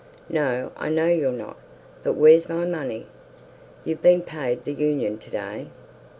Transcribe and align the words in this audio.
"No, 0.29 0.71
I 0.77 0.89
know 0.89 1.05
you're 1.05 1.31
not. 1.31 1.57
But 2.01 2.13
wheer's 2.13 2.49
my 2.49 2.65
money? 2.65 3.05
You've 3.85 4.01
been 4.01 4.23
paid 4.23 4.65
the 4.65 4.73
Union 4.73 5.19
to 5.19 5.29
day. 5.29 5.67